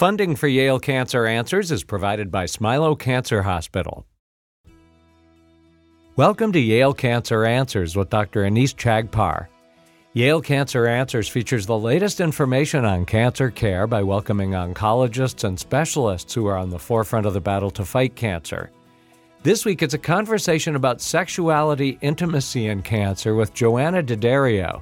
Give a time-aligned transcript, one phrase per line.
[0.00, 4.06] Funding for Yale Cancer Answers is provided by Smilow Cancer Hospital.
[6.16, 8.44] Welcome to Yale Cancer Answers with Dr.
[8.44, 9.48] Anees Chagpar.
[10.14, 16.32] Yale Cancer Answers features the latest information on cancer care by welcoming oncologists and specialists
[16.32, 18.70] who are on the forefront of the battle to fight cancer.
[19.42, 24.80] This week, it's a conversation about sexuality, intimacy, and cancer with Johanna D'Addario.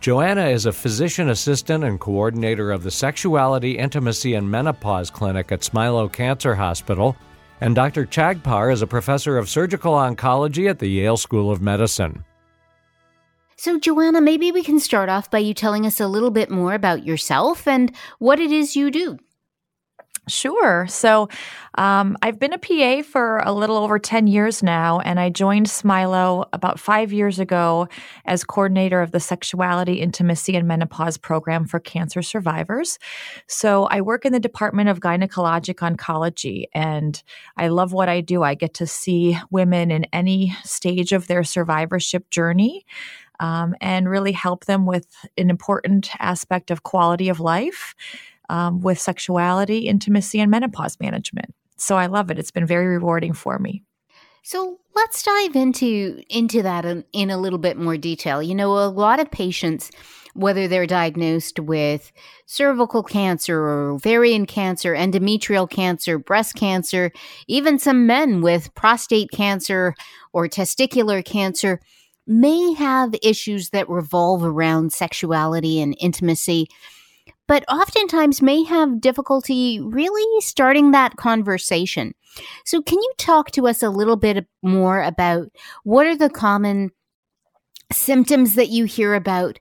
[0.00, 5.60] Johanna is a physician assistant and coordinator of the Sexuality, Intimacy, and Menopause Clinic at
[5.60, 7.16] Smilow Cancer Hospital,
[7.60, 8.06] and Dr.
[8.06, 12.24] Chagpar is a professor of surgical oncology at the Yale School of Medicine.
[13.56, 16.74] So, Johanna, maybe we can start off by you telling us a little bit more
[16.74, 19.18] about yourself and what it is you do.
[20.28, 20.86] Sure.
[20.88, 21.28] So
[21.76, 25.66] um, I've been a PA for a little over 10 years now, and I joined
[25.66, 27.88] Smilow about five years ago
[28.24, 32.98] as coordinator of the Sexuality, Intimacy, and Menopause program for cancer survivors.
[33.46, 37.22] So I work in the Department of Gynecologic Oncology, and
[37.56, 38.42] I love what I do.
[38.42, 42.84] I get to see women in any stage of their survivorship journey.
[43.40, 47.94] Um, and really help them with an important aspect of quality of life
[48.48, 51.54] um, with sexuality, intimacy, and menopause management.
[51.76, 52.38] So I love it.
[52.38, 53.84] It's been very rewarding for me.
[54.42, 58.42] So let's dive into into that in, in, a little bit more detail.
[58.42, 59.90] You know, a lot of patients,
[60.34, 62.12] whether they're diagnosed with
[62.46, 67.12] cervical cancer or ovarian cancer, endometrial cancer, breast cancer,
[67.46, 69.94] even some men with prostate cancer
[70.32, 71.80] or testicular cancer,
[72.26, 76.68] may have issues that revolve around sexuality and intimacy
[77.48, 82.14] but oftentimes may have difficulty really starting that conversation.
[82.64, 85.48] So, can you talk to us a little bit more about
[85.82, 86.90] what are the common
[87.90, 89.58] symptoms that you hear about?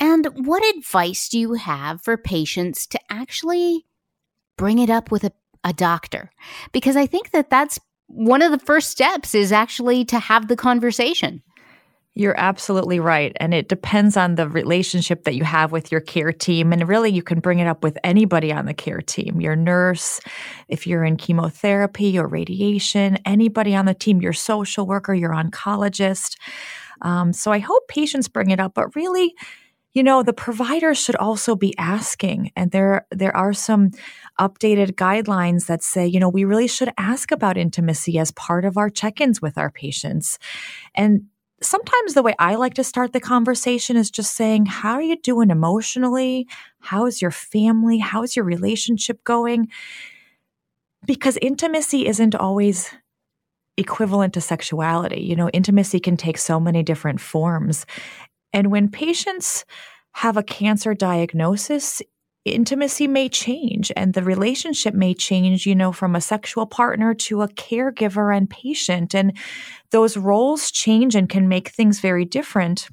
[0.00, 3.86] And what advice do you have for patients to actually
[4.56, 6.30] bring it up with a, a doctor?
[6.72, 10.56] Because I think that that's one of the first steps is actually to have the
[10.56, 11.42] conversation.
[12.18, 13.36] You're absolutely right.
[13.40, 16.72] And it depends on the relationship that you have with your care team.
[16.72, 20.18] And really, you can bring it up with anybody on the care team your nurse,
[20.66, 26.36] if you're in chemotherapy or radiation, anybody on the team, your social worker, your oncologist.
[27.02, 29.34] Um, so I hope patients bring it up, but really,
[29.92, 33.92] you know the providers should also be asking and there there are some
[34.38, 38.76] updated guidelines that say you know we really should ask about intimacy as part of
[38.76, 40.38] our check-ins with our patients
[40.94, 41.22] and
[41.62, 45.16] sometimes the way I like to start the conversation is just saying, How are you
[45.16, 46.46] doing emotionally?
[46.80, 47.98] How is your family?
[47.98, 49.68] How is your relationship going?
[51.04, 52.90] Because intimacy isn't always
[53.76, 55.20] equivalent to sexuality.
[55.20, 57.86] You know, intimacy can take so many different forms.
[58.52, 59.64] And when patients
[60.12, 62.02] have a cancer diagnosis,
[62.50, 67.42] intimacy may change and the relationship may change, you know, from a sexual partner to
[67.42, 69.14] a caregiver and patient.
[69.14, 69.36] And
[69.90, 72.88] those roles change and can make things very different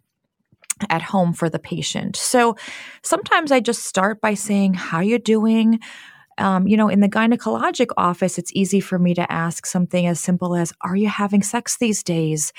[0.90, 2.16] at home for the patient.
[2.16, 2.56] So
[3.04, 5.80] sometimes I just start by saying, How you doing?
[6.38, 10.20] Um, you know, in the gynecologic office, it's easy for me to ask something as
[10.20, 12.54] simple as Are you having sex these days?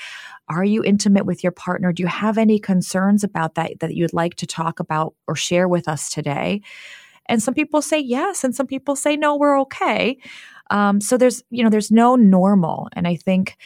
[0.47, 1.91] Are you intimate with your partner?
[1.91, 5.67] Do you have any concerns about that that you'd like to talk about or share
[5.67, 6.61] with us today?
[7.27, 10.17] And some people say yes, and some people say no, we're okay.
[10.69, 12.87] Um, so there's, you know, there's no normal.
[12.93, 13.57] And I think,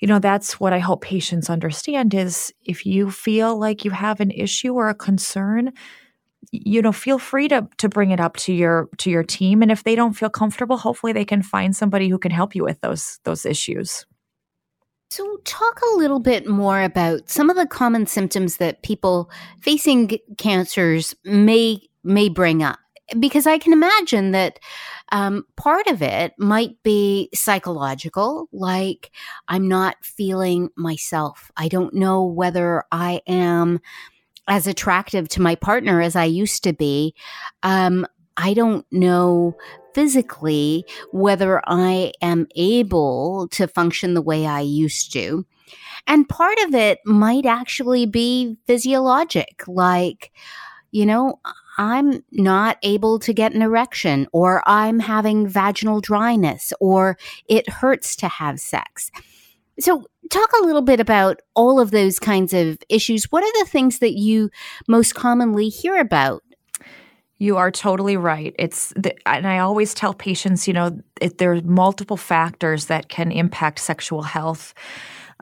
[0.00, 4.20] you know, that's what I hope patients understand is if you feel like you have
[4.20, 5.72] an issue or a concern,
[6.52, 9.62] you know feel free to to bring it up to your to your team.
[9.62, 12.64] And if they don't feel comfortable hopefully they can find somebody who can help you
[12.64, 14.06] with those those issues.
[15.10, 20.18] So, talk a little bit more about some of the common symptoms that people facing
[20.38, 22.80] cancers may may bring up,
[23.20, 24.58] because I can imagine that
[25.12, 29.12] um, part of it might be psychological, like
[29.46, 31.52] I'm not feeling myself.
[31.56, 33.80] I don't know whether I am
[34.48, 37.14] as attractive to my partner as I used to be.
[37.62, 38.06] Um,
[38.36, 39.56] I don't know
[39.94, 45.46] physically whether I am able to function the way I used to.
[46.06, 50.32] And part of it might actually be physiologic, like,
[50.90, 51.40] you know,
[51.78, 57.16] I'm not able to get an erection, or I'm having vaginal dryness, or
[57.48, 59.10] it hurts to have sex.
[59.80, 63.24] So, talk a little bit about all of those kinds of issues.
[63.30, 64.50] What are the things that you
[64.88, 66.42] most commonly hear about
[67.38, 68.54] you are totally right.
[68.58, 73.32] It's the, and I always tell patients, you know, it, there's multiple factors that can
[73.32, 74.72] impact sexual health.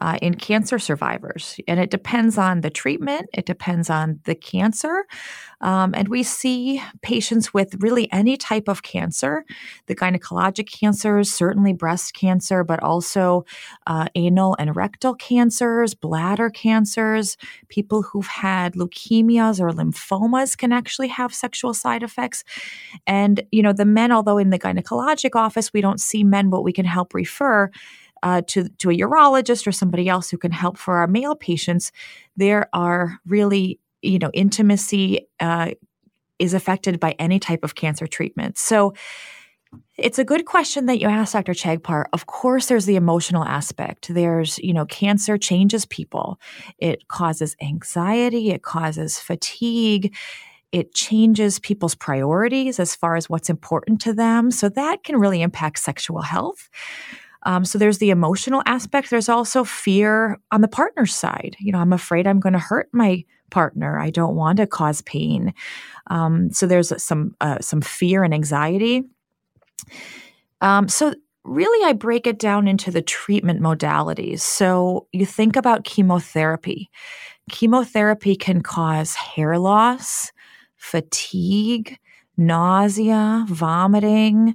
[0.02, 1.60] Uh, in cancer survivors.
[1.68, 5.04] And it depends on the treatment, it depends on the cancer.
[5.60, 9.44] Um, and we see patients with really any type of cancer
[9.86, 13.44] the gynecologic cancers, certainly breast cancer, but also
[13.86, 17.36] uh, anal and rectal cancers, bladder cancers,
[17.68, 22.42] people who've had leukemias or lymphomas can actually have sexual side effects.
[23.06, 26.62] And, you know, the men, although in the gynecologic office we don't see men, but
[26.62, 27.70] we can help refer
[28.22, 31.92] uh, to, to a urologist or somebody else who can help for our male patients,
[32.36, 35.70] there are really, you know, intimacy uh,
[36.38, 38.58] is affected by any type of cancer treatment.
[38.58, 38.94] So
[39.96, 41.52] it's a good question that you asked, Dr.
[41.52, 42.06] Chagpar.
[42.12, 44.12] Of course, there's the emotional aspect.
[44.12, 46.38] There's, you know, cancer changes people.
[46.78, 50.14] It causes anxiety, it causes fatigue,
[50.72, 54.50] it changes people's priorities as far as what's important to them.
[54.50, 56.68] So that can really impact sexual health.
[57.44, 59.10] Um, so there's the emotional aspect.
[59.10, 61.56] There's also fear on the partner's side.
[61.58, 63.98] You know, I'm afraid I'm going to hurt my partner.
[63.98, 65.52] I don't want to cause pain.
[66.08, 69.04] Um, so there's some uh, some fear and anxiety.
[70.60, 74.40] Um, so really, I break it down into the treatment modalities.
[74.40, 76.90] So you think about chemotherapy.
[77.50, 80.32] Chemotherapy can cause hair loss,
[80.76, 81.98] fatigue,
[82.36, 84.54] nausea, vomiting,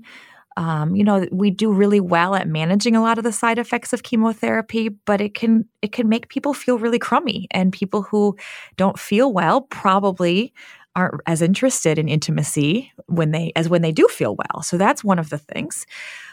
[0.57, 3.93] um, you know we do really well at managing a lot of the side effects
[3.93, 8.35] of chemotherapy but it can it can make people feel really crummy and people who
[8.75, 10.53] don't feel well probably
[10.97, 14.63] aren't as interested in intimacy when they as when they do feel well.
[14.63, 15.85] So that's one of the things.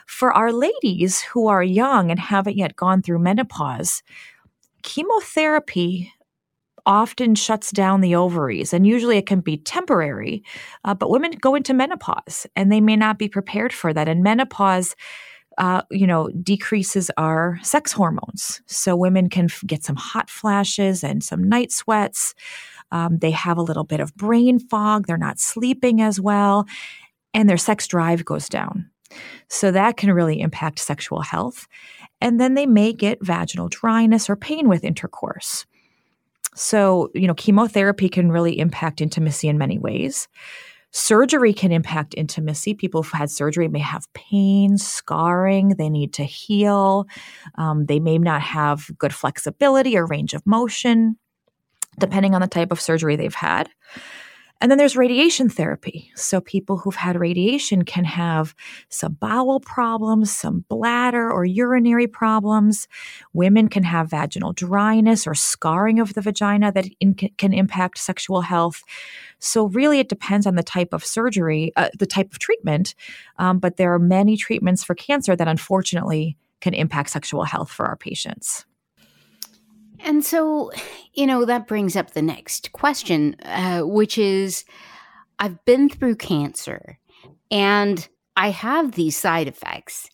[0.07, 4.03] For our ladies who are young and haven't yet gone through menopause
[4.83, 6.13] chemotherapy
[6.87, 10.43] often shuts down the ovaries, and usually it can be temporary.
[10.85, 14.09] Uh, but women go into menopause, and they may not be prepared for that.
[14.09, 14.95] And menopause,
[15.59, 21.05] uh, you know, decreases our sex hormones, so women can f- get some hot flashes
[21.05, 22.35] and some night sweats.
[22.91, 25.07] Um, they have a little bit of brain fog.
[25.07, 26.67] They're not sleeping as well,
[27.33, 28.91] and their sex drive goes down.
[29.49, 31.69] So that can really impact sexual health.
[32.21, 35.67] And then they may get vaginal dryness or pain with intercourse.
[36.55, 40.29] So, you know, chemotherapy can really impact intimacy in many ways.
[40.93, 42.73] Surgery can impact intimacy.
[42.73, 47.07] People who've had surgery may have pain, scarring, they need to heal.
[47.57, 51.17] Um, they may not have good flexibility or range of motion,
[51.99, 53.69] depending on the type of surgery they've had.
[54.61, 56.11] And then there's radiation therapy.
[56.15, 58.55] So people who've had radiation can have
[58.89, 62.89] some bowel problems, some bladder or urinary problems.
[63.33, 68.41] Women can have vaginal dryness or scarring of the vagina that in, can impact sexual
[68.41, 68.83] health.
[69.39, 72.95] So really, it depends on the type of surgery, uh, the type of treatment.
[73.39, 77.85] Um, but there are many treatments for cancer that unfortunately can impact sexual health for
[77.85, 78.65] our patients.
[80.05, 80.71] And so,
[81.15, 84.65] you know, that brings up the next question, uh, which is
[85.39, 86.99] I've been through cancer
[87.51, 88.07] and
[88.37, 90.11] I have these side effects.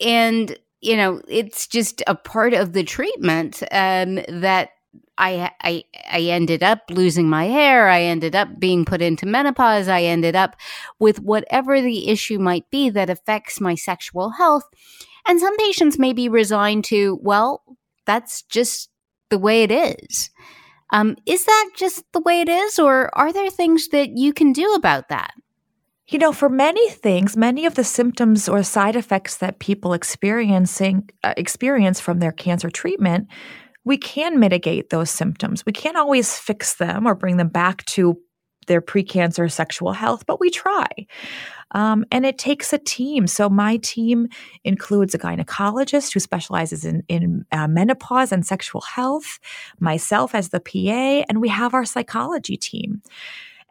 [0.00, 4.70] And, you know, it's just a part of the treatment um, that
[5.18, 7.88] I, I I ended up losing my hair.
[7.88, 9.86] I ended up being put into menopause.
[9.86, 10.56] I ended up
[10.98, 14.64] with whatever the issue might be that affects my sexual health.
[15.28, 17.62] And some patients may be resigned to, well,
[18.10, 18.90] that's just
[19.28, 20.30] the way it is.
[20.92, 24.52] Um, is that just the way it is, or are there things that you can
[24.52, 25.32] do about that?
[26.08, 31.08] You know, for many things, many of the symptoms or side effects that people experiencing
[31.22, 33.28] uh, experience from their cancer treatment,
[33.84, 35.64] we can mitigate those symptoms.
[35.64, 38.18] We can't always fix them or bring them back to
[38.70, 40.86] their precancer sexual health, but we try.
[41.72, 43.26] Um, and it takes a team.
[43.26, 44.28] So my team
[44.62, 49.40] includes a gynecologist who specializes in, in uh, menopause and sexual health,
[49.80, 53.02] myself as the PA, and we have our psychology team.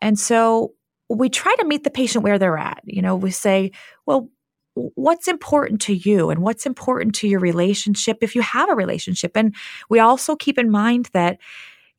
[0.01, 0.73] And so
[1.07, 2.81] we try to meet the patient where they're at.
[2.83, 3.71] You know, we say,
[4.05, 4.29] well,
[4.73, 9.31] what's important to you and what's important to your relationship if you have a relationship.
[9.35, 9.55] And
[9.89, 11.39] we also keep in mind that,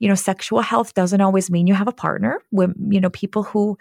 [0.00, 2.42] you know, sexual health doesn't always mean you have a partner.
[2.50, 3.78] When, you know, people who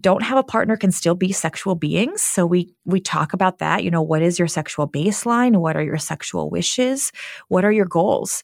[0.00, 2.22] don't have a partner can still be sexual beings.
[2.22, 5.56] So we we talk about that you know what is your sexual baseline?
[5.56, 7.12] What are your sexual wishes?
[7.48, 8.42] What are your goals?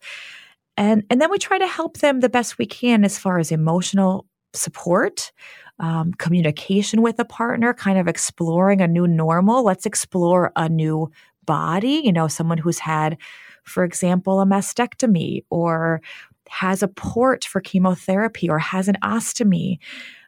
[0.76, 3.50] And and then we try to help them the best we can as far as
[3.50, 5.32] emotional support
[5.80, 9.64] um, communication with a partner kind of exploring a new normal.
[9.64, 11.10] Let's explore a new
[11.46, 13.16] body you know someone who's had
[13.64, 16.02] for example a mastectomy or
[16.48, 19.78] has a port for chemotherapy or has an ostomy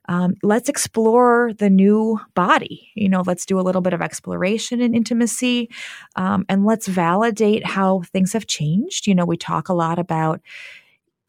[0.09, 2.91] Um, let's explore the new body.
[2.97, 5.71] You know, let's do a little bit of exploration and intimacy,
[6.17, 9.07] um, and let's validate how things have changed.
[9.07, 10.41] You know, we talk a lot about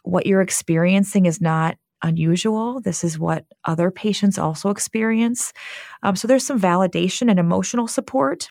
[0.04, 2.82] what you're experiencing is not unusual.
[2.82, 5.54] This is what other patients also experience.
[6.02, 8.50] Um, so there's some validation and emotional support.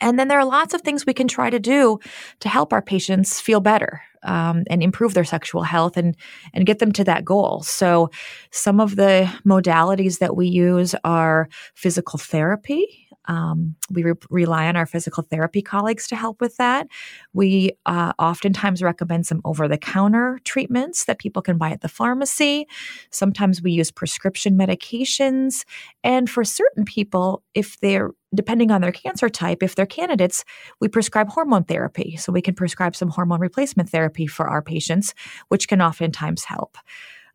[0.00, 1.98] And then there are lots of things we can try to do
[2.40, 6.16] to help our patients feel better um, and improve their sexual health and
[6.54, 7.62] and get them to that goal.
[7.62, 8.10] So,
[8.50, 13.08] some of the modalities that we use are physical therapy.
[13.26, 16.88] Um, we re- rely on our physical therapy colleagues to help with that.
[17.32, 21.88] We uh, oftentimes recommend some over the counter treatments that people can buy at the
[21.88, 22.66] pharmacy.
[23.10, 25.64] Sometimes we use prescription medications.
[26.02, 30.44] And for certain people, if they're depending on their cancer type, if they're candidates,
[30.80, 32.16] we prescribe hormone therapy.
[32.16, 35.14] So we can prescribe some hormone replacement therapy for our patients,
[35.48, 36.78] which can oftentimes help.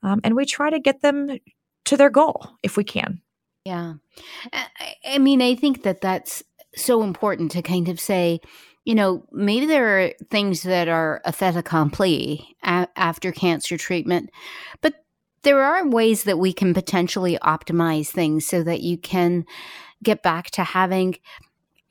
[0.04, 1.38] Um, and we try to get them
[1.86, 3.22] to their goal if we can.
[3.68, 3.96] Yeah.
[5.06, 6.42] I mean, I think that that's
[6.74, 8.40] so important to kind of say,
[8.86, 14.30] you know, maybe there are things that are a fait accompli a- after cancer treatment,
[14.82, 14.94] but
[15.44, 19.46] there are ways that we can potentially optimize things so that you can
[20.02, 21.18] get back to having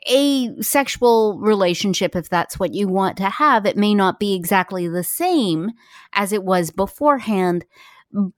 [0.08, 3.66] a sexual relationship if that's what you want to have.
[3.66, 5.72] It may not be exactly the same
[6.14, 7.66] as it was beforehand,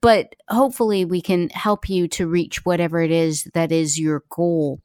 [0.01, 4.81] but hopefully we can help you to reach whatever it is that is your goal.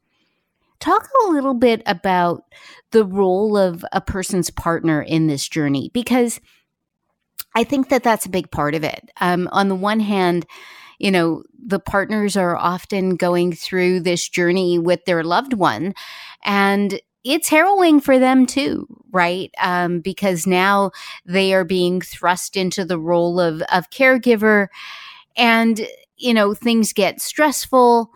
[0.79, 2.43] Talk a little bit about
[2.91, 6.39] the role of a person's partner in this journey because
[7.55, 9.09] I think that that's a big part of it.
[9.19, 10.45] Um, on the one hand,
[10.99, 15.93] you know, the partners are often going through this journey with their loved one,
[16.43, 19.51] and it's harrowing for them too, right?
[19.59, 20.91] Um, because now
[21.25, 24.67] they are being thrust into the role of, of caregiver
[25.35, 25.85] and,
[26.17, 28.11] you know, things get stressful.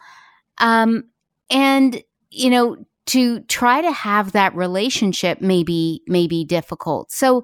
[0.59, 1.05] Um,
[1.49, 7.11] and, you know, to try to have that relationship may be, may be difficult.
[7.11, 7.43] So,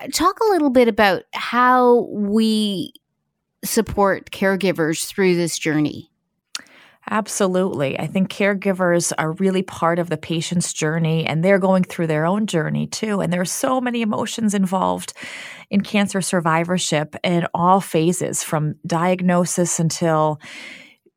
[0.00, 2.94] uh, talk a little bit about how we
[3.64, 6.10] support caregivers through this journey.
[7.10, 7.98] Absolutely.
[7.98, 12.24] I think caregivers are really part of the patient's journey and they're going through their
[12.24, 13.20] own journey too.
[13.20, 15.12] And there are so many emotions involved
[15.70, 20.40] in cancer survivorship in all phases from diagnosis until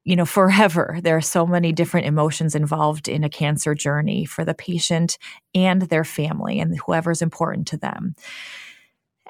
[0.06, 4.46] you know forever there are so many different emotions involved in a cancer journey for
[4.46, 5.18] the patient
[5.56, 8.16] and their family and whoever's important to them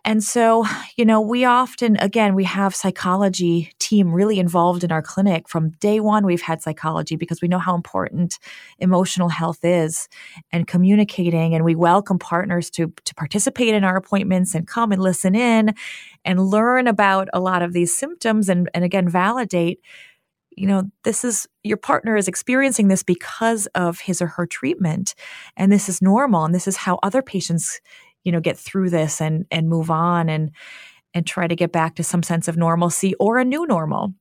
[0.08, 5.02] and so, you know, we often, again, we have psychology team really involved in our
[5.02, 6.26] clinic from day one.
[6.26, 8.40] We've had psychology because we know how important
[8.80, 10.08] emotional health is
[10.50, 11.54] and communicating.
[11.54, 15.76] And we welcome partners to, to participate in our appointments and come and listen in
[16.24, 19.82] and learn about a lot of these symptoms and, and again, validate
[20.58, 25.14] you know, this is your partner is experiencing this because of his or her treatment.
[25.56, 26.46] And this is normal.
[26.46, 27.80] And this is how other patients
[28.24, 30.52] you know get through this and and move on and
[31.14, 34.14] and try to get back to some sense of normalcy or a new normal.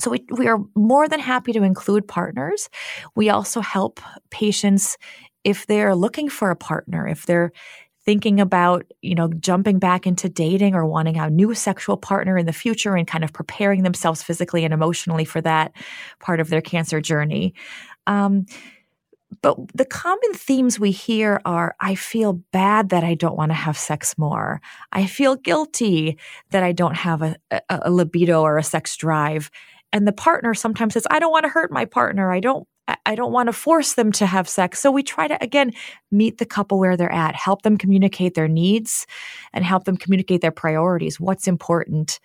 [0.00, 2.68] So we, we are more than happy to include partners.
[3.14, 4.98] We also help patients
[5.44, 7.52] if they're looking for a partner if they're
[8.04, 12.46] thinking about you know jumping back into dating or wanting a new sexual partner in
[12.46, 15.72] the future and kind of preparing themselves physically and emotionally for that
[16.20, 17.54] part of their cancer journey.
[18.06, 18.46] Um,
[19.42, 23.54] but the common themes we hear are I feel bad that I don't want to
[23.54, 24.60] have sex more.
[24.92, 26.18] I feel guilty
[26.50, 29.50] that I don't have a, a, a libido or a sex drive.
[29.92, 32.32] And the partner sometimes says, I don't want to hurt my partner.
[32.32, 32.66] I don't
[33.06, 34.78] I don't want to force them to have sex.
[34.78, 35.72] So we try to, again,
[36.10, 39.06] meet the couple where they're at, help them communicate their needs
[39.54, 42.20] and help them communicate their priorities, what's important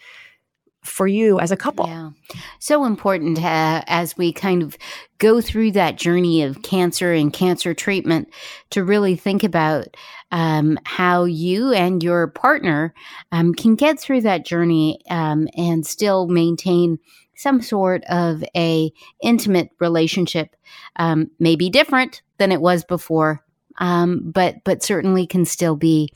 [0.83, 1.87] for you as a couple.
[1.87, 2.11] Yeah.
[2.59, 4.77] So important uh, as we kind of
[5.17, 8.29] go through that journey of cancer and cancer treatment
[8.71, 9.95] to really think about
[10.31, 12.93] um, how you and your partner
[13.31, 16.99] um, can get through that journey um, and still maintain
[17.35, 20.55] some sort of a intimate relationship
[20.97, 23.43] um, maybe different than it was before
[23.79, 26.11] um, but but certainly can still be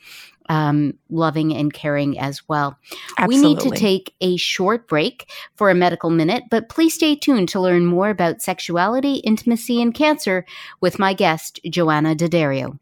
[0.48, 2.78] um, loving and caring as well.
[3.18, 3.48] Absolutely.
[3.48, 7.48] We need to take a short break for a medical minute, but please stay tuned
[7.50, 10.44] to learn more about sexuality, intimacy, and cancer
[10.80, 12.78] with my guest, Johanna D'Addario.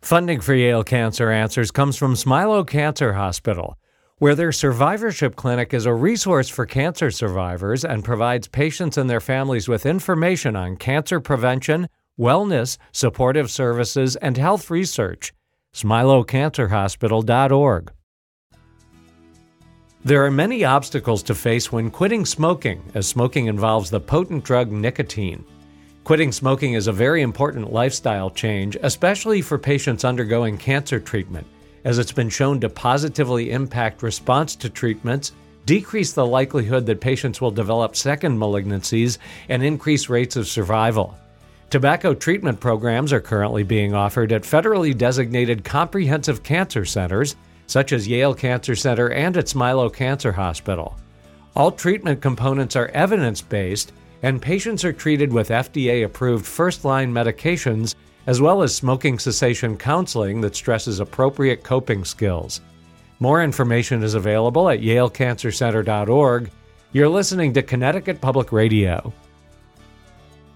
[0.00, 3.76] Funding for Yale Cancer Answers comes from Smilow Cancer Hospital,
[4.18, 9.20] where their survivorship clinic is a resource for cancer survivors and provides patients and their
[9.20, 11.88] families with information on cancer prevention,
[12.18, 15.32] wellness, supportive services, and health research
[15.78, 17.92] smilowcancerhospital.org.
[20.04, 24.72] There are many obstacles to face when quitting smoking, as smoking involves the potent drug
[24.72, 25.44] nicotine.
[26.04, 31.46] Quitting smoking is a very important lifestyle change, especially for patients undergoing cancer treatment,
[31.84, 35.32] as it's been shown to positively impact response to treatments,
[35.66, 39.18] decrease the likelihood that patients will develop second malignancies,
[39.48, 41.16] and increase rates of survival.
[41.70, 48.08] Tobacco treatment programs are currently being offered at federally designated comprehensive cancer centers, such as
[48.08, 50.96] Yale Cancer Center and Smilow Cancer Hospital.
[51.54, 57.12] All treatment components are evidence based, and patients are treated with FDA approved first line
[57.12, 57.94] medications
[58.26, 62.62] as well as smoking cessation counseling that stresses appropriate coping skills.
[63.20, 66.50] More information is available at yalecancercenter.org.
[66.92, 69.12] You're listening to Connecticut Public Radio.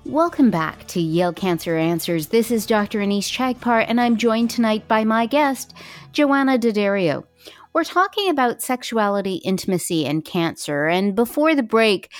[0.04, 2.26] Welcome back to Yale Cancer Answers.
[2.26, 2.98] This is Dr.
[2.98, 5.74] Anees Chagpar, and I'm joined tonight by my guest,
[6.10, 7.24] Johanna D'Addario.
[7.72, 10.88] We're talking about sexuality, intimacy, and cancer.
[10.88, 12.12] And before the break,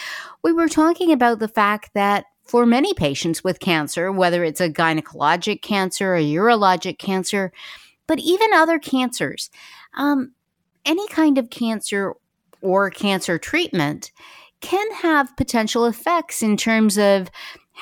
[0.44, 4.70] we were talking about the fact that for many patients with cancer, whether it's a
[4.70, 7.52] gynecologic cancer, a urologic cancer,
[8.06, 9.50] but even other cancers,
[9.96, 10.34] um,
[10.84, 12.14] any kind of cancer
[12.60, 14.12] or cancer treatment
[14.60, 17.28] can have potential effects in terms of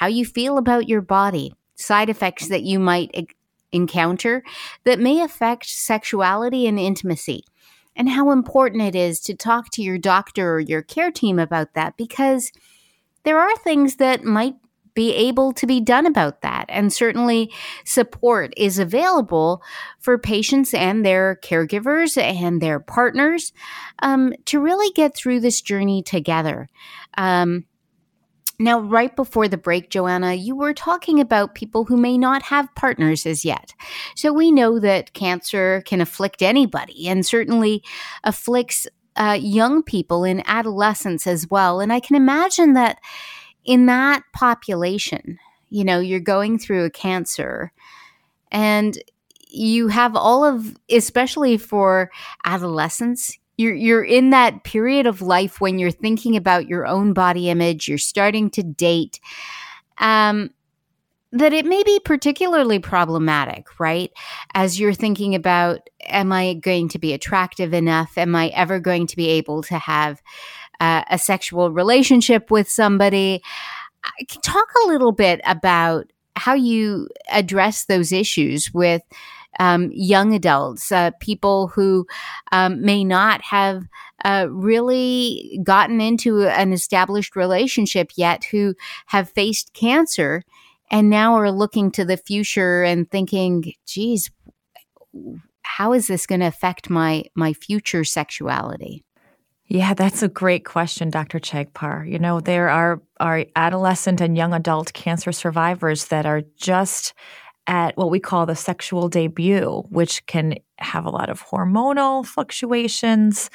[0.00, 3.26] how you feel about your body, side effects that you might e-
[3.70, 4.42] encounter
[4.84, 7.44] that may affect sexuality and intimacy,
[7.94, 11.74] and how important it is to talk to your doctor or your care team about
[11.74, 12.50] that because
[13.24, 14.54] there are things that might
[14.94, 16.64] be able to be done about that.
[16.70, 17.52] And certainly,
[17.84, 19.62] support is available
[19.98, 23.52] for patients and their caregivers and their partners
[24.02, 26.70] um, to really get through this journey together.
[27.18, 27.66] Um,
[28.60, 32.72] now, right before the break, Johanna, you were talking about people who may not have
[32.74, 33.72] partners as yet.
[34.14, 37.82] So we know that cancer can afflict anybody and certainly
[38.22, 38.86] afflicts
[39.16, 41.80] uh, young people in adolescence as well.
[41.80, 42.98] And I can imagine that
[43.64, 45.38] in that population,
[45.70, 47.72] you know, you're going through a cancer
[48.52, 48.98] and
[49.48, 52.10] you have all of, especially for
[52.44, 57.50] adolescents, you're you're in that period of life when you're thinking about your own body
[57.50, 59.20] image, you're starting to date.
[59.98, 60.50] Um,
[61.32, 64.10] that it may be particularly problematic, right?
[64.54, 68.18] As you're thinking about, am I going to be attractive enough?
[68.18, 70.20] Am I ever going to be able to have
[70.80, 73.42] uh, a sexual relationship with somebody?
[74.42, 79.02] Talk a little bit about how you address those issues with
[79.58, 82.06] um, young adults, uh, people who
[82.52, 83.84] um, may not have
[84.24, 88.74] uh, really gotten into an established relationship yet, who
[89.06, 90.44] have faced cancer
[90.90, 94.30] and now are looking to the future and thinking, geez,
[95.62, 99.04] how is this going to affect my my future sexuality?
[99.66, 101.38] Yeah, that's a great question, Dr.
[101.38, 102.10] Chagpar.
[102.10, 107.14] You know, there are, are adolescent and young adult cancer survivors that are just
[107.66, 113.50] at what we call the sexual debut, which can have a lot of hormonal fluctuations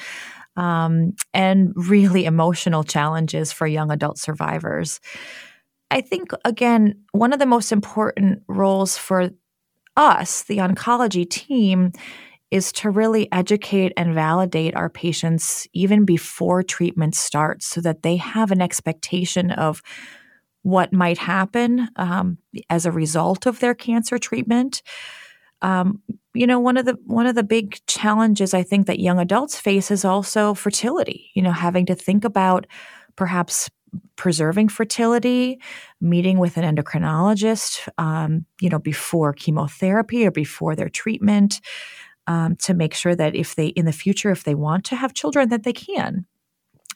[0.56, 5.00] um, and really emotional challenges for young adult survivors.
[5.92, 9.30] I think, again, one of the most important roles for
[9.98, 11.92] us, the oncology team,
[12.52, 18.16] is to really educate and validate our patients even before treatment starts so that they
[18.16, 19.82] have an expectation of
[20.66, 22.40] what might happen um,
[22.72, 24.82] as a result of their cancer treatment.
[25.62, 26.02] Um,
[26.34, 29.60] you know, one of the one of the big challenges I think that young adults
[29.60, 31.30] face is also fertility.
[31.36, 32.66] You know, having to think about
[33.16, 33.70] perhaps
[34.16, 35.62] preserving fertility,
[36.02, 41.62] meeting with an endocrinologist, um, you know, before chemotherapy or before their treatment,
[42.26, 45.14] um, to make sure that if they in the future, if they want to have
[45.14, 46.26] children, that they can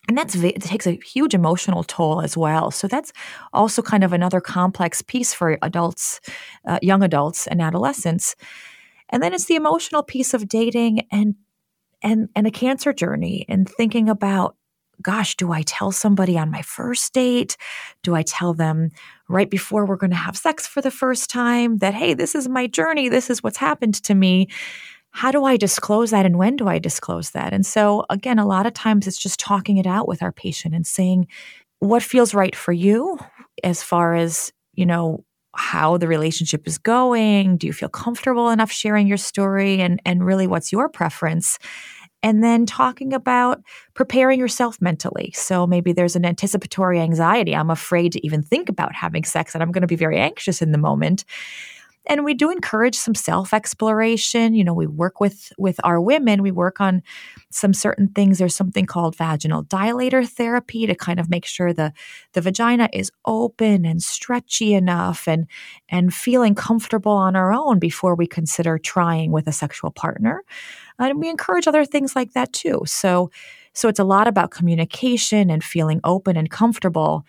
[0.09, 2.71] and that's it takes a huge emotional toll as well.
[2.71, 3.13] So that's
[3.53, 6.19] also kind of another complex piece for adults
[6.67, 8.35] uh, young adults and adolescents.
[9.09, 11.35] And then it's the emotional piece of dating and
[12.01, 14.55] and and a cancer journey and thinking about
[14.99, 17.55] gosh do i tell somebody on my first date?
[18.01, 18.89] Do i tell them
[19.27, 22.49] right before we're going to have sex for the first time that hey this is
[22.49, 23.09] my journey.
[23.09, 24.47] This is what's happened to me
[25.11, 27.53] how do I disclose that and when do I disclose that?
[27.53, 30.75] And so, again, a lot of times it's just talking it out with our patient
[30.75, 31.27] and saying
[31.79, 33.17] what feels right for you
[33.63, 35.23] as far as, you know,
[35.55, 37.57] how the relationship is going.
[37.57, 39.81] Do you feel comfortable enough sharing your story?
[39.81, 41.57] And, and really, what's your preference?
[42.21, 43.61] And then talking about
[43.93, 45.31] preparing yourself mentally.
[45.33, 47.55] So maybe there's an anticipatory anxiety.
[47.55, 50.61] I'm afraid to even think about having sex and I'm going to be very anxious
[50.61, 51.23] in the moment
[52.05, 56.41] and we do encourage some self exploration you know we work with with our women.
[56.41, 57.03] We work on
[57.51, 58.37] some certain things.
[58.37, 61.93] There's something called vaginal dilator therapy to kind of make sure the
[62.33, 65.47] the vagina is open and stretchy enough and
[65.89, 70.43] and feeling comfortable on our own before we consider trying with a sexual partner.
[70.97, 72.81] And we encourage other things like that too.
[72.85, 73.31] So
[73.73, 77.25] so it's a lot about communication and feeling open and comfortable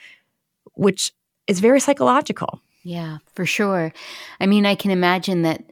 [0.75, 1.13] which
[1.47, 3.93] is very psychological yeah, for sure.
[4.41, 5.65] I mean, I can imagine that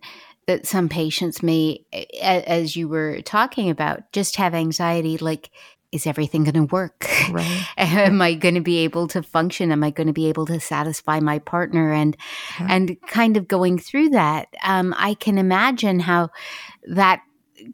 [0.47, 1.85] that some patients may
[2.23, 5.51] as you were talking about just have anxiety like
[5.91, 7.07] is everything going to work?
[7.31, 7.67] Right.
[7.79, 9.73] Am I going to be able to function?
[9.73, 11.93] Am I going to be able to satisfy my partner?
[11.93, 12.17] And
[12.61, 12.67] yeah.
[12.71, 16.29] and kind of going through that, um, I can imagine how
[16.89, 17.23] that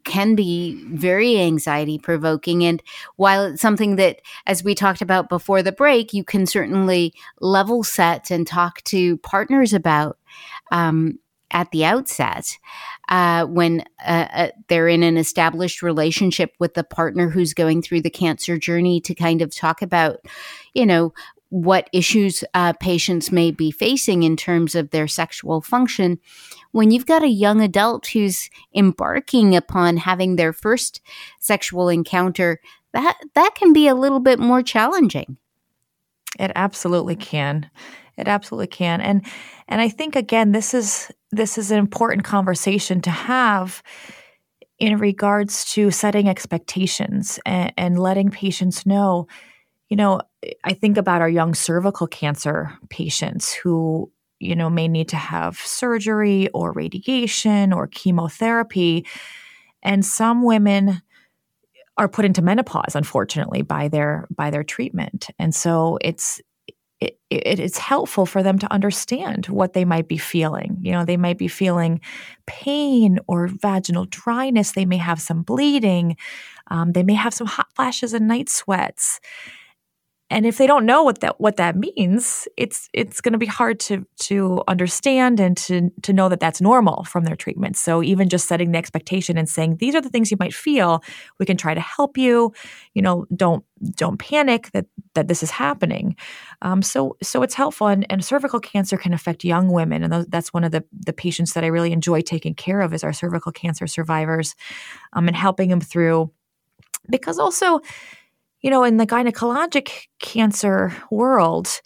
[0.03, 2.63] can be very anxiety provoking.
[2.63, 2.81] And
[3.15, 7.83] while it's something that, as we talked about before the break, you can certainly level
[7.83, 10.17] set and talk to partners about
[10.71, 11.19] um,
[11.51, 12.57] at the outset
[13.09, 18.01] uh, when uh, uh, they're in an established relationship with the partner who's going through
[18.01, 20.17] the cancer journey to kind of talk about,
[20.73, 21.13] you know,
[21.49, 26.19] what issues uh, patients may be facing in terms of their sexual function.
[26.71, 31.01] When you've got a young adult who's embarking upon having their first
[31.39, 32.59] sexual encounter,
[32.93, 35.37] that that can be a little bit more challenging.
[36.39, 37.69] It absolutely can.
[38.17, 39.01] It absolutely can.
[39.01, 39.25] And
[39.67, 43.83] and I think again this is this is an important conversation to have
[44.77, 49.27] in regards to setting expectations and, and letting patients know
[49.89, 50.21] you know,
[50.63, 55.57] I think about our young cervical cancer patients who, you know, may need to have
[55.57, 59.05] surgery or radiation or chemotherapy.
[59.83, 61.01] And some women
[61.97, 65.27] are put into menopause, unfortunately, by their by their treatment.
[65.39, 66.41] And so it's
[67.01, 70.77] it, it, it's helpful for them to understand what they might be feeling.
[70.81, 71.99] You know, they might be feeling
[72.47, 74.71] pain or vaginal dryness.
[74.71, 76.17] They may have some bleeding.
[76.67, 79.19] Um, they may have some hot flashes and night sweats
[80.31, 83.45] and if they don't know what that what that means it's it's going to be
[83.45, 87.77] hard to to understand and to to know that that's normal from their treatment.
[87.77, 91.03] So even just setting the expectation and saying these are the things you might feel.
[91.39, 92.53] We can try to help you.
[92.93, 93.63] You know don't
[93.95, 96.15] don't panic that that this is happening.
[96.63, 97.87] Um, so so it's helpful.
[97.87, 100.03] And, and cervical cancer can affect young women.
[100.03, 102.93] And those, that's one of the the patients that i really enjoy taking care of
[102.93, 104.55] is our cervical cancer survivors
[105.13, 106.31] um, and helping them through.
[107.07, 107.81] Because also
[108.61, 111.81] you know, in the gynecologic cancer world,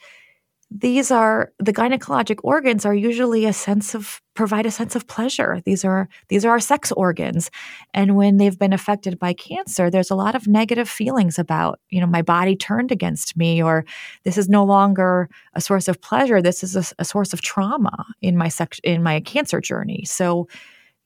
[0.72, 5.60] these are the gynecologic organs are usually a sense of provide a sense of pleasure.
[5.66, 7.50] These are these are our sex organs.
[7.96, 12.00] And when they've been affected by cancer there's a lot of negative feelings about you
[12.00, 13.84] know my body turned against me or
[14.24, 16.40] this is no longer a source of pleasure.
[16.40, 20.06] This is a, a source of trauma in my sex in my cancer journey.
[20.06, 20.48] So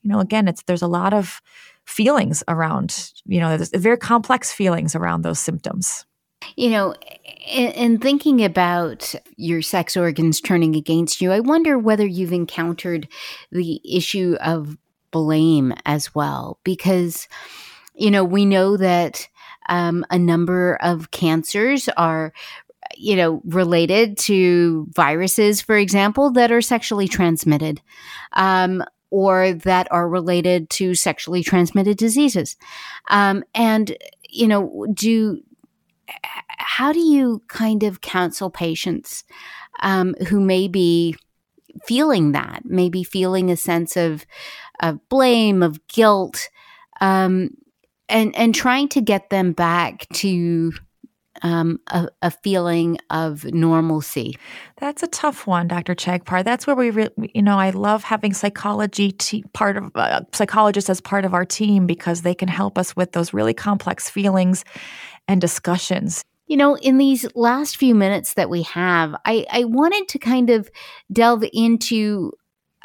[0.02, 1.42] you know again it's there's a lot of
[1.86, 6.06] feelings around, you know, there's very complex feelings around those symptoms.
[6.56, 6.94] You know,
[7.48, 13.08] in, in, thinking about your sex organs turning against you, I wonder whether you've encountered
[13.52, 14.78] the issue of
[15.12, 17.30] blame as well, because,
[17.96, 19.28] you know, we know that
[19.70, 22.34] um, a number of cancers are
[22.98, 27.82] you know, related to viruses, for example, that are sexually transmitted.
[28.34, 32.58] Um, or that are related to sexually transmitted diseases.
[33.10, 33.96] Um, and,
[34.28, 35.40] you know, do,
[36.58, 39.24] how do you kind of counsel patients
[39.84, 41.16] um, who may be
[41.86, 44.26] feeling that, maybe feeling a sense of,
[44.80, 46.50] of blame, of guilt,
[47.00, 47.52] um,
[48.10, 50.72] and, and trying to get them back to
[51.44, 54.38] um, a, a, feeling of normalcy?
[54.78, 55.94] That's a tough one, Dr.
[55.94, 56.44] Chagpar.
[56.44, 60.90] That's where we, re- you know, I love having psychology te- part of uh, psychologists
[60.90, 64.64] as part of our team because they can help us with those really complex feelings
[65.28, 66.24] and discussions.
[66.48, 70.50] You know, in these last few minutes that we have, I, I wanted to kind
[70.50, 70.70] of
[71.12, 72.32] delve into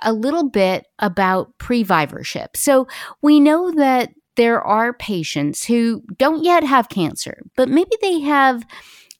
[0.02, 2.48] a little bit about previvorship.
[2.54, 2.86] So
[3.20, 8.64] we know that there are patients who don't yet have cancer, but maybe they have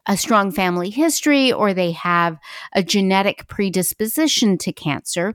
[0.06, 2.38] a strong family history or they have
[2.72, 5.34] a genetic predisposition to cancer,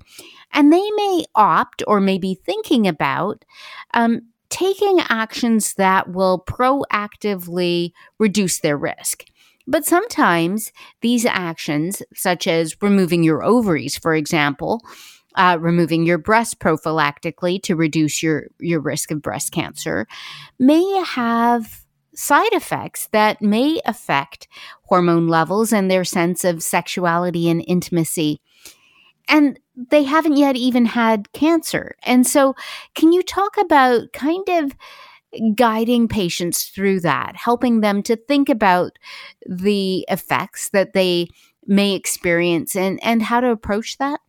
[0.53, 3.43] and they may opt or may be thinking about
[3.93, 9.25] um, taking actions that will proactively reduce their risk.
[9.67, 14.81] But sometimes these actions, such as removing your ovaries, for example,
[15.35, 20.07] uh, removing your breast prophylactically to reduce your, your risk of breast cancer
[20.59, 24.47] may have side effects that may affect
[24.83, 28.39] hormone levels and their sense of sexuality and intimacy.
[29.27, 31.95] and they haven't yet even had cancer.
[32.03, 32.55] And so,
[32.93, 34.75] can you talk about kind of
[35.55, 38.99] guiding patients through that, helping them to think about
[39.47, 41.29] the effects that they
[41.65, 44.19] may experience and, and how to approach that?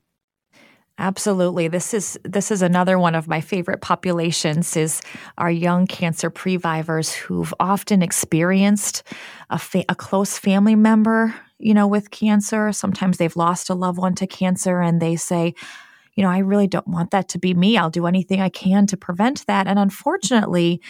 [0.99, 1.67] Absolutely.
[1.67, 5.03] This is this is another one of my favorite populations is
[5.39, 9.03] our young cancer previvors who've often experienced
[9.51, 12.71] a, fa- a close family member, you know, with cancer.
[12.73, 15.55] Sometimes they've lost a loved one to cancer and they say,
[16.15, 17.77] you know, I really don't want that to be me.
[17.77, 19.67] I'll do anything I can to prevent that.
[19.67, 20.81] And unfortunately,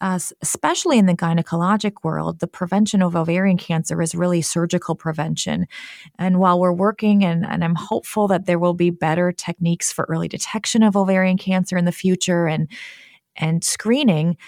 [0.00, 5.66] uh, especially in the gynecologic world, the prevention of ovarian cancer is really surgical prevention.
[6.18, 10.04] And while we're working, and, and I'm hopeful that there will be better techniques for
[10.08, 12.70] early detection of ovarian cancer in the future and
[13.38, 14.38] and screening,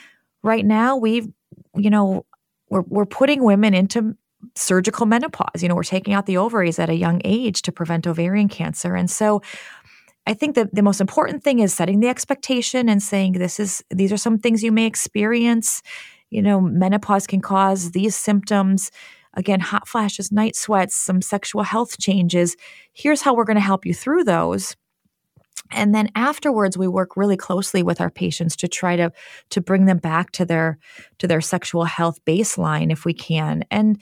[0.42, 1.28] right now we've,
[1.76, 2.24] you know,
[2.70, 4.16] we're, we're putting women into
[4.54, 5.62] surgical menopause.
[5.62, 8.94] You know, we're taking out the ovaries at a young age to prevent ovarian cancer.
[8.94, 9.42] And so
[10.28, 13.82] I think that the most important thing is setting the expectation and saying this is
[13.88, 15.82] these are some things you may experience.
[16.28, 18.90] You know, menopause can cause these symptoms.
[19.32, 22.56] Again, hot flashes, night sweats, some sexual health changes.
[22.92, 24.76] Here's how we're going to help you through those.
[25.70, 29.10] And then afterwards we work really closely with our patients to try to
[29.48, 30.78] to bring them back to their
[31.20, 33.64] to their sexual health baseline if we can.
[33.70, 33.98] And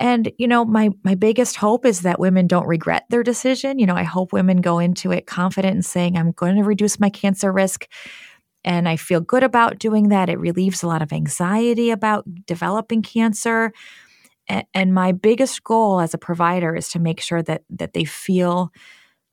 [0.00, 3.78] and you know, my my biggest hope is that women don't regret their decision.
[3.78, 7.00] You know, I hope women go into it confident and saying I'm going to reduce
[7.00, 7.86] my cancer risk
[8.64, 10.28] and I feel good about doing that.
[10.28, 13.72] It relieves a lot of anxiety about developing cancer.
[14.74, 18.72] And, my biggest goal as a provider is to make sure that that they feel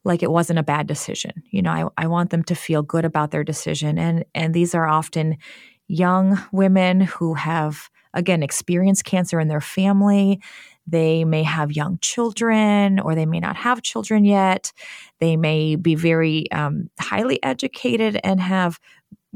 [0.03, 1.31] like it wasn't a bad decision.
[1.51, 3.97] You know, I, I want them to feel good about their decision.
[3.97, 5.37] And and these are often
[5.87, 10.41] young women who have again, experience cancer in their family.
[10.87, 14.71] They may have young children or they may not have children yet.
[15.19, 18.79] They may be very um, highly educated and have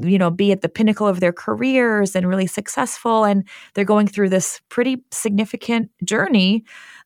[0.01, 4.07] you know be at the pinnacle of their careers and really successful and they're going
[4.07, 6.63] through this pretty significant journey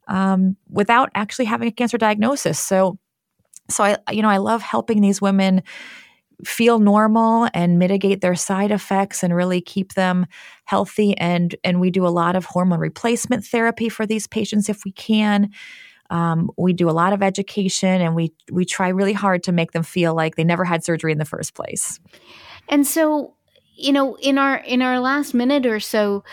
[0.08, 2.98] um, without actually having a cancer diagnosis so
[3.68, 5.64] so i you know i love helping these women
[6.46, 10.26] feel normal and mitigate their side effects and really keep them
[10.66, 11.18] healthy.
[11.18, 14.92] And and we do a lot of hormone replacement therapy for these patients if we
[14.92, 15.52] can.
[16.10, 19.72] Um, we do a lot of education and we we try really hard to make
[19.72, 22.00] them feel like they never had surgery in the first place.
[22.70, 23.34] And so
[23.76, 26.24] you know in our in our last minute or so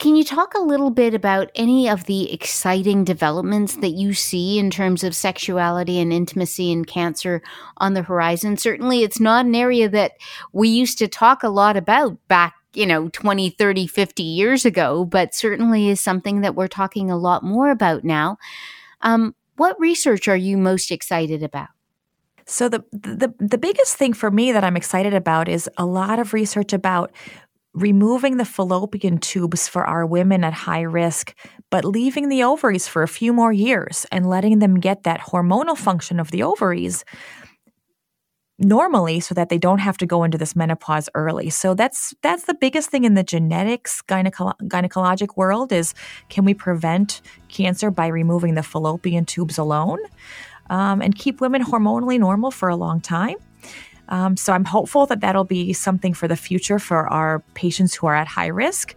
[0.00, 4.58] can you talk a little bit about any of the exciting developments that you see
[4.58, 7.42] in terms of sexuality and intimacy and cancer
[7.76, 8.56] on the horizon?
[8.56, 10.12] Certainly, it's not an area that
[10.54, 15.04] we used to talk a lot about back, you know, 20, 30, 50 years ago,
[15.04, 18.38] but certainly is something that we're talking a lot more about now.
[19.02, 21.68] Um, what research are you most excited about?
[22.46, 26.18] So the, the the biggest thing for me that I'm excited about is a lot
[26.18, 27.12] of research about
[27.72, 31.34] removing the fallopian tubes for our women at high risk,
[31.70, 35.76] but leaving the ovaries for a few more years and letting them get that hormonal
[35.76, 37.04] function of the ovaries
[38.60, 41.50] normally so that they don't have to go into this menopause early.
[41.50, 45.94] So that's that's the biggest thing in the genetics gyneco- gynecologic world is
[46.28, 49.98] can we prevent cancer by removing the fallopian tubes alone
[50.68, 53.36] um, and keep women hormonally normal for a long time?
[54.10, 58.06] Um, so I'm hopeful that that'll be something for the future for our patients who
[58.06, 58.94] are at high risk.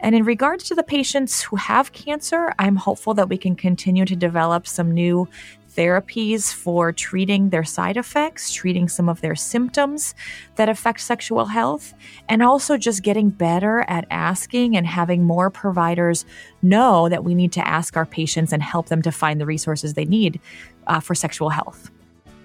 [0.00, 4.04] And in regards to the patients who have cancer, I'm hopeful that we can continue
[4.04, 5.28] to develop some new
[5.76, 10.14] therapies for treating their side effects, treating some of their symptoms
[10.56, 11.94] that affect sexual health,
[12.28, 16.24] and also just getting better at asking and having more providers
[16.60, 19.94] know that we need to ask our patients and help them to find the resources
[19.94, 20.40] they need
[20.86, 21.90] uh, for sexual health.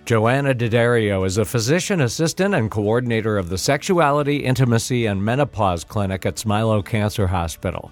[0.07, 6.25] Johanna D'Addario is a physician assistant and coordinator of the Sexuality, Intimacy, and Menopause Clinic
[6.25, 7.91] at Smilow Cancer Hospital.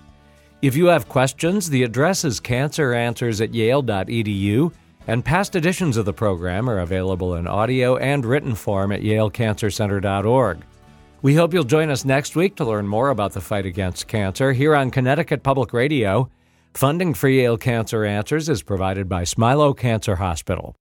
[0.61, 4.71] If you have questions, the address is canceranswers at yale.edu,
[5.07, 10.63] and past editions of the program are available in audio and written form at yalecancercenter.org.
[11.21, 14.53] We hope you'll join us next week to learn more about the fight against cancer
[14.53, 16.29] here on Connecticut Public Radio.
[16.75, 20.77] Funding for Yale Cancer Answers is provided by Smilow Cancer Hospital.